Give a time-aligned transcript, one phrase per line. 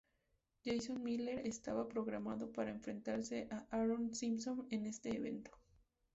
[0.65, 5.51] Jason Miller estaba programado para enfrentarse a Aaron Simpson en este evento.